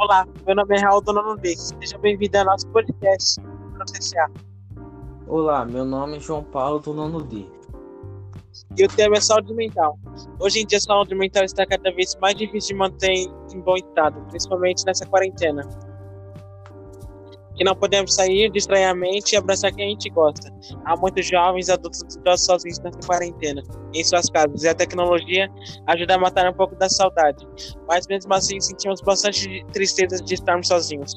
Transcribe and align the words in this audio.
Olá, 0.00 0.26
meu 0.46 0.54
nome 0.56 0.74
é 0.74 0.80
Raul 0.80 1.02
do 1.02 1.12
Nono 1.12 1.36
D. 1.36 1.54
Seja 1.54 1.98
bem-vindo 1.98 2.38
ao 2.38 2.46
nosso 2.46 2.66
podcast 2.68 3.38
CCA. 3.84 4.30
Olá, 5.28 5.66
meu 5.66 5.84
nome 5.84 6.16
é 6.16 6.20
João 6.20 6.42
Paulo 6.42 6.78
do 6.78 6.94
Nono 6.94 7.22
D. 7.22 7.44
E 8.78 8.82
o 8.82 8.88
tema 8.88 9.18
é 9.18 9.20
saúde 9.20 9.52
mental. 9.52 9.98
Hoje 10.38 10.60
em 10.60 10.66
dia, 10.66 10.78
a 10.78 10.80
saúde 10.80 11.14
mental 11.14 11.44
está 11.44 11.66
cada 11.66 11.92
vez 11.92 12.16
mais 12.18 12.34
difícil 12.34 12.74
de 12.74 12.78
manter 12.78 13.12
em 13.12 13.60
bom 13.60 13.76
estado, 13.76 14.18
principalmente 14.30 14.86
nessa 14.86 15.04
quarentena 15.04 15.68
que 17.60 17.64
não 17.64 17.76
podemos 17.76 18.14
sair, 18.14 18.50
distrair 18.50 18.84
a 18.84 18.94
mente 18.94 19.32
e 19.32 19.36
abraçar 19.36 19.70
quem 19.70 19.84
a 19.84 19.88
gente 19.90 20.08
gosta. 20.08 20.50
Há 20.86 20.96
muitos 20.96 21.26
jovens 21.26 21.68
adultos 21.68 22.00
idosos 22.16 22.46
sozinhos 22.46 22.78
nessa 22.78 22.98
quarentena, 23.06 23.62
em 23.92 24.02
suas 24.02 24.30
casas, 24.30 24.64
e 24.64 24.68
a 24.68 24.74
tecnologia 24.74 25.46
ajuda 25.86 26.14
a 26.14 26.18
matar 26.18 26.50
um 26.50 26.54
pouco 26.54 26.74
da 26.76 26.88
saudade. 26.88 27.46
Mas 27.86 28.06
mesmo 28.06 28.32
assim, 28.32 28.58
sentimos 28.58 29.02
bastante 29.02 29.62
tristeza 29.74 30.24
de 30.24 30.32
estarmos 30.32 30.68
sozinhos. 30.68 31.12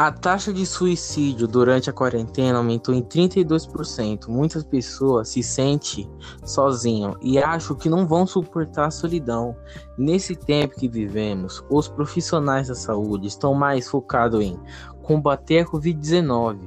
A 0.00 0.10
taxa 0.10 0.50
de 0.50 0.64
suicídio 0.64 1.46
durante 1.46 1.90
a 1.90 1.92
quarentena 1.92 2.56
aumentou 2.56 2.94
em 2.94 3.02
32%. 3.02 4.28
Muitas 4.28 4.64
pessoas 4.64 5.28
se 5.28 5.42
sentem 5.42 6.10
sozinhas 6.42 7.16
e 7.20 7.38
acham 7.38 7.76
que 7.76 7.90
não 7.90 8.06
vão 8.06 8.26
suportar 8.26 8.86
a 8.86 8.90
solidão. 8.90 9.54
Nesse 9.98 10.34
tempo 10.34 10.74
que 10.74 10.88
vivemos, 10.88 11.62
os 11.68 11.86
profissionais 11.86 12.68
da 12.68 12.74
saúde 12.74 13.26
estão 13.26 13.52
mais 13.52 13.90
focados 13.90 14.42
em 14.42 14.58
combater 15.02 15.58
a 15.58 15.66
Covid-19. 15.66 16.66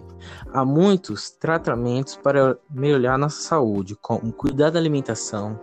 Há 0.53 0.63
muitos 0.63 1.31
tratamentos 1.31 2.15
para 2.15 2.55
melhorar 2.69 3.17
nossa 3.17 3.41
saúde, 3.41 3.95
como 3.99 4.31
cuidar 4.31 4.69
da 4.69 4.77
alimentação, 4.77 5.59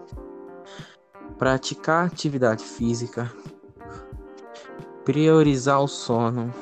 praticar 1.39 2.07
atividade 2.07 2.65
física, 2.65 3.33
priorizar 5.05 5.81
o 5.81 5.87
sono 5.87 6.53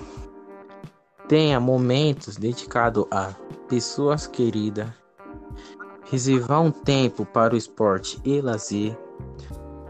Tenha 1.28 1.60
momentos 1.60 2.38
dedicados 2.38 3.04
a 3.10 3.34
pessoas 3.68 4.26
queridas. 4.26 4.88
Reservar 6.10 6.62
um 6.62 6.70
tempo 6.70 7.26
para 7.26 7.52
o 7.52 7.56
esporte 7.56 8.18
e 8.24 8.40
lazer. 8.40 8.96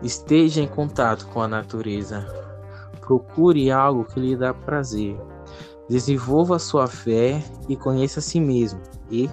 Esteja 0.03 0.61
em 0.61 0.67
contato 0.67 1.29
com 1.29 1.41
a 1.41 1.47
natureza. 1.47 2.27
Procure 3.01 3.71
algo 3.71 4.05
que 4.05 4.19
lhe 4.19 4.37
dá 4.37 4.53
prazer. 4.53 5.17
Desenvolva 5.89 6.59
sua 6.59 6.89
fé 6.89 7.41
e 7.69 7.77
conheça 7.77 8.19
a 8.19 8.23
si 8.23 8.41
mesmo. 8.41 8.81
E 9.09 9.31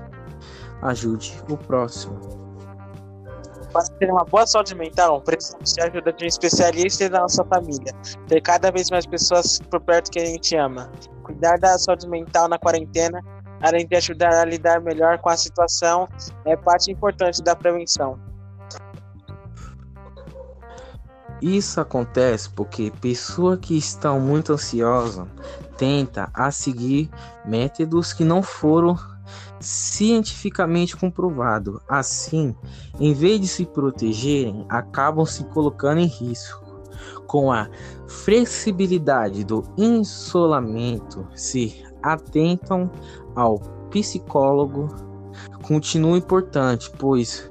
ajude 0.84 1.36
o 1.50 1.58
próximo. 1.58 2.20
Para 3.74 3.84
ter 3.98 4.12
uma 4.12 4.24
boa 4.24 4.46
saúde 4.46 4.76
mental, 4.76 5.22
precisamos 5.22 5.74
de 5.74 5.82
ajuda 5.82 6.14
de 6.14 6.24
um 6.24 6.28
especialista 6.28 7.06
e 7.06 7.10
da 7.10 7.22
nossa 7.22 7.44
família. 7.46 7.94
Ter 8.28 8.42
cada 8.42 8.72
vez 8.72 8.92
mais 8.92 9.08
pessoas 9.08 9.60
por 9.72 9.82
perto 9.82 10.12
que 10.12 10.20
a 10.20 10.26
gente 10.26 10.56
ama. 10.56 10.90
Cuidar 11.36 11.60
da 11.60 11.78
saúde 11.78 12.08
mental 12.08 12.48
na 12.48 12.58
quarentena, 12.58 13.22
além 13.62 13.86
de 13.86 13.94
ajudar 13.98 14.34
a 14.34 14.46
lidar 14.46 14.80
melhor 14.80 15.18
com 15.18 15.28
a 15.28 15.36
situação, 15.36 16.08
é 16.46 16.56
parte 16.56 16.90
importante 16.90 17.44
da 17.44 17.54
prevenção. 17.54 18.18
Isso 21.42 21.82
acontece 21.82 22.50
porque 22.50 22.90
pessoas 23.02 23.60
que 23.60 23.78
estão 23.78 24.18
muito 24.18 24.54
ansiosas 24.54 25.28
tentam 25.78 26.26
a 26.34 26.50
seguir 26.52 27.10
métodos 27.46 28.14
que 28.14 28.24
não 28.24 28.42
foram 28.42 28.98
cientificamente 29.60 30.96
comprovados. 30.96 31.82
Assim, 31.90 32.56
em 32.98 33.14
vez 33.14 33.42
de 33.42 33.48
se 33.50 33.66
protegerem, 33.66 34.66
acabam 34.70 35.26
se 35.26 35.44
colocando 35.44 36.00
em 36.00 36.08
risco 36.08 36.65
com 37.28 37.52
a 37.52 37.68
flexibilidade 38.08 39.44
do 39.44 39.64
isolamento, 39.78 41.28
se 41.36 41.84
atentam 42.02 42.90
ao 43.36 43.60
psicólogo, 43.90 44.88
continua 45.64 46.18
importante, 46.18 46.92
pois 46.98 47.50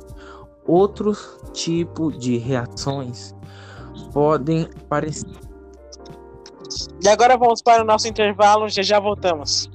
outros 0.66 1.38
tipos 1.53 2.19
de 2.19 2.38
reações 2.38 3.34
podem 4.12 4.69
aparecer. 4.84 5.31
E 7.03 7.09
agora 7.09 7.37
vamos 7.37 7.60
para 7.62 7.82
o 7.82 7.87
nosso 7.87 8.09
intervalo, 8.09 8.69
já 8.69 8.82
já 8.82 8.98
voltamos. 8.98 9.70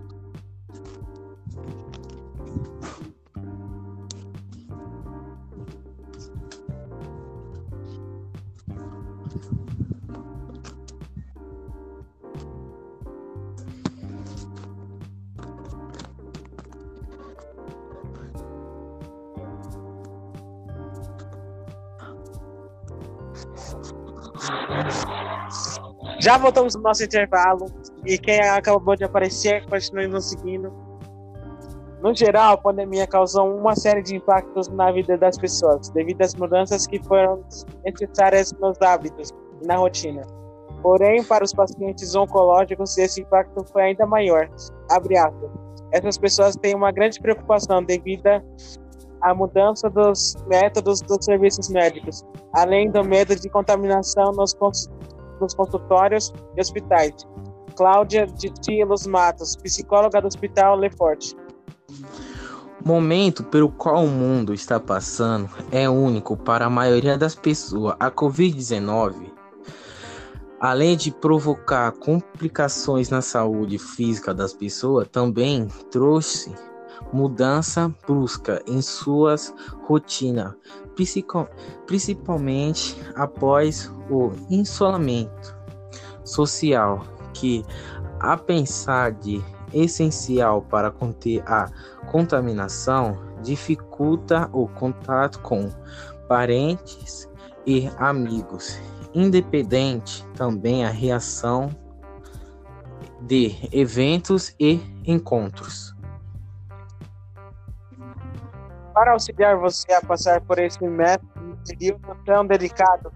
Já 26.19 26.37
voltamos 26.37 26.75
no 26.75 26.81
nosso 26.81 27.03
intervalo. 27.03 27.65
E 28.05 28.17
quem 28.17 28.39
acabou 28.41 28.95
de 28.95 29.03
aparecer, 29.03 29.65
continue 29.67 30.07
nos 30.07 30.29
seguindo. 30.29 30.71
No 32.01 32.15
geral, 32.15 32.53
a 32.53 32.57
pandemia 32.57 33.05
causou 33.05 33.53
uma 33.57 33.75
série 33.75 34.01
de 34.01 34.15
impactos 34.15 34.69
na 34.69 34.89
vida 34.91 35.17
das 35.17 35.37
pessoas, 35.37 35.89
devido 35.89 36.21
às 36.21 36.33
mudanças 36.33 36.87
que 36.87 37.01
foram 37.03 37.43
necessárias 37.83 38.53
nos 38.53 38.81
hábitos 38.81 39.31
e 39.61 39.67
na 39.67 39.75
rotina. 39.75 40.21
Porém, 40.81 41.21
para 41.25 41.43
os 41.43 41.51
pacientes 41.53 42.15
oncológicos, 42.15 42.97
esse 42.97 43.21
impacto 43.21 43.65
foi 43.65 43.81
ainda 43.81 44.05
maior. 44.05 44.49
Abre 44.89 45.17
aspas. 45.17 45.51
Essas 45.91 46.17
pessoas 46.17 46.55
têm 46.55 46.73
uma 46.73 46.91
grande 46.91 47.19
preocupação 47.19 47.83
devido 47.83 48.27
à 49.21 49.33
mudança 49.33 49.89
dos 49.89 50.35
métodos 50.47 51.01
dos 51.01 51.23
serviços 51.25 51.69
médicos, 51.69 52.23
além 52.53 52.89
do 52.89 53.03
medo 53.03 53.35
de 53.35 53.49
contaminação 53.49 54.31
nos 54.33 54.53
nos 55.39 55.53
consultórios 55.53 56.33
e 56.55 56.61
hospitais. 56.61 57.13
Cláudia 57.75 58.27
de 58.27 58.49
Tilos 58.49 59.07
Matos, 59.07 59.55
psicóloga 59.55 60.21
do 60.21 60.27
Hospital 60.27 60.75
Lefort. 60.75 61.33
Momento 62.83 63.43
pelo 63.43 63.69
qual 63.69 64.03
o 64.03 64.07
mundo 64.07 64.53
está 64.53 64.79
passando 64.79 65.49
é 65.71 65.89
único 65.89 66.35
para 66.35 66.65
a 66.65 66.69
maioria 66.69 67.17
das 67.17 67.35
pessoas. 67.35 67.95
A 67.99 68.09
Covid-19, 68.09 69.31
além 70.59 70.97
de 70.97 71.11
provocar 71.11 71.91
complicações 71.93 73.09
na 73.09 73.21
saúde 73.21 73.77
física 73.77 74.33
das 74.33 74.53
pessoas, 74.53 75.07
também 75.09 75.67
trouxe 75.91 76.53
mudança 77.11 77.93
brusca 78.05 78.61
em 78.67 78.81
suas 78.81 79.53
rotinas, 79.83 80.53
principalmente 81.85 82.99
após 83.15 83.91
o 84.09 84.31
isolamento 84.49 85.57
social, 86.23 87.03
que, 87.33 87.65
a 88.19 88.37
pensar 88.37 89.11
de 89.13 89.41
essencial 89.73 90.61
para 90.63 90.91
conter 90.91 91.43
a 91.47 91.69
contaminação, 92.11 93.17
dificulta 93.41 94.49
o 94.51 94.67
contato 94.67 95.39
com 95.39 95.69
parentes 96.27 97.29
e 97.65 97.89
amigos, 97.97 98.79
independente 99.13 100.25
também 100.35 100.85
a 100.85 100.89
reação 100.89 101.69
de 103.21 103.55
eventos 103.71 104.53
e 104.59 104.79
encontros. 105.05 105.93
Para 108.93 109.13
auxiliar 109.13 109.57
você 109.57 109.91
a 109.93 110.01
passar 110.01 110.41
por 110.41 110.59
esse 110.59 110.79
período 111.67 112.17
tão 112.25 112.45
delicado, 112.45 113.11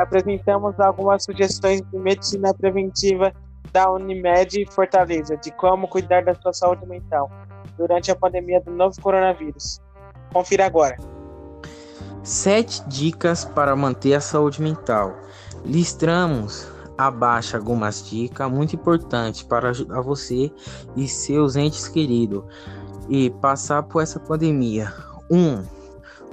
apresentamos 0.00 0.78
algumas 0.78 1.24
sugestões 1.24 1.82
de 1.82 1.98
medicina 1.98 2.54
preventiva 2.54 3.32
da 3.72 3.90
Unimed 3.90 4.66
Fortaleza 4.72 5.36
de 5.36 5.50
como 5.52 5.88
cuidar 5.88 6.24
da 6.24 6.34
sua 6.34 6.52
saúde 6.52 6.86
mental 6.86 7.30
durante 7.76 8.10
a 8.10 8.16
pandemia 8.16 8.60
do 8.60 8.70
novo 8.70 9.00
coronavírus. 9.00 9.80
Confira 10.32 10.66
agora. 10.66 10.96
Sete 12.22 12.82
dicas 12.88 13.44
para 13.44 13.76
manter 13.76 14.14
a 14.14 14.20
saúde 14.20 14.60
mental. 14.60 15.14
Listamos 15.64 16.66
abaixo 16.98 17.56
algumas 17.56 18.08
dicas 18.08 18.50
muito 18.50 18.74
importantes 18.74 19.42
para 19.42 19.70
ajudar 19.70 20.00
você 20.00 20.50
e 20.96 21.06
seus 21.06 21.56
entes 21.56 21.86
queridos 21.88 22.44
e 23.08 23.30
passar 23.30 23.82
por 23.84 24.02
essa 24.02 24.18
pandemia. 24.18 24.92
1. 25.30 25.36
Um, 25.36 25.64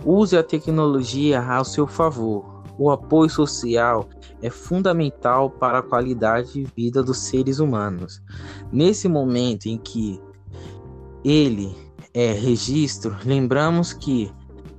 use 0.06 0.38
a 0.38 0.44
tecnologia 0.44 1.42
ao 1.42 1.66
seu 1.66 1.88
favor. 1.88 2.64
O 2.78 2.90
apoio 2.90 3.30
social 3.30 4.08
é 4.42 4.50
fundamental 4.50 5.50
para 5.50 5.80
a 5.80 5.84
qualidade 5.84 6.54
de 6.54 6.64
vida 6.76 7.04
dos 7.04 7.20
seres 7.20 7.60
humanos. 7.60 8.22
Nesse 8.72 9.08
momento 9.08 9.68
em 9.68 9.78
que 9.78 10.20
ele 11.24 11.76
é 12.14 12.32
registro, 12.32 13.16
lembramos 13.24 13.94
que 13.94 14.32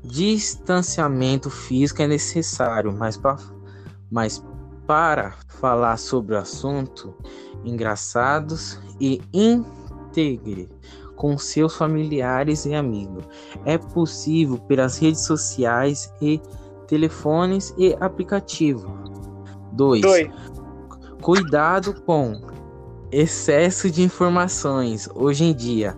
distanciamento 0.02 1.48
físico 1.48 2.02
é 2.02 2.06
necessário, 2.06 2.92
mas, 2.92 3.16
pra, 3.16 3.36
mas 4.10 4.44
para 4.86 5.34
falar 5.48 5.96
sobre 5.96 6.34
o 6.34 6.38
assunto, 6.38 7.14
engraçados 7.64 8.78
e 9.00 9.20
integre 9.32 10.68
com 11.16 11.38
seus 11.38 11.76
familiares 11.76 12.64
e 12.66 12.74
amigos. 12.74 13.24
É 13.64 13.78
possível 13.78 14.58
pelas 14.58 14.98
redes 14.98 15.24
sociais 15.24 16.12
e 16.20 16.40
telefones 16.86 17.74
e 17.78 17.96
aplicativos. 18.00 18.90
2. 19.72 20.02
Cuidado 21.20 22.00
com 22.02 22.40
excesso 23.10 23.90
de 23.90 24.02
informações. 24.02 25.08
Hoje 25.14 25.44
em 25.44 25.54
dia, 25.54 25.96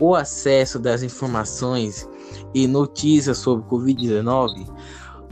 o 0.00 0.14
acesso 0.14 0.78
das 0.78 1.02
informações 1.02 2.08
e 2.54 2.66
notícias 2.66 3.38
sobre 3.38 3.66
Covid-19 3.68 4.66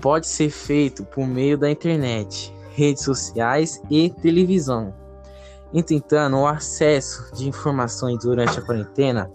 pode 0.00 0.26
ser 0.26 0.50
feito 0.50 1.04
por 1.04 1.26
meio 1.26 1.56
da 1.56 1.70
internet, 1.70 2.54
redes 2.74 3.04
sociais 3.04 3.80
e 3.90 4.10
televisão. 4.10 4.94
Entretanto, 5.76 6.38
o 6.38 6.46
acesso 6.46 7.30
de 7.34 7.46
informações 7.46 8.20
durante 8.24 8.58
a 8.58 8.62
quarentena 8.62 9.30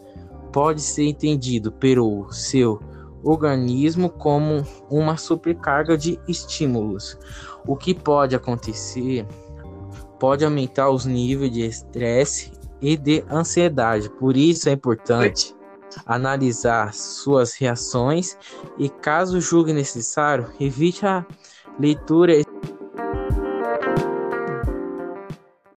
pode 0.51 0.81
ser 0.81 1.03
entendido 1.03 1.71
pelo 1.71 2.31
seu 2.31 2.81
organismo 3.23 4.09
como 4.09 4.65
uma 4.89 5.17
sobrecarga 5.17 5.95
de 5.95 6.19
estímulos. 6.27 7.15
O 7.67 7.75
que 7.75 7.93
pode 7.93 8.35
acontecer 8.35 9.23
pode 10.19 10.43
aumentar 10.43 10.89
os 10.89 11.05
níveis 11.05 11.51
de 11.51 11.61
estresse 11.61 12.51
e 12.81 12.97
de 12.97 13.23
ansiedade. 13.29 14.09
Por 14.09 14.35
isso 14.35 14.67
é 14.67 14.71
importante 14.71 15.55
analisar 16.07 16.91
suas 16.91 17.53
reações 17.53 18.35
e, 18.79 18.89
caso 18.89 19.39
julgue 19.39 19.73
necessário, 19.73 20.51
evite 20.59 21.05
a 21.05 21.23
leitura 21.79 22.33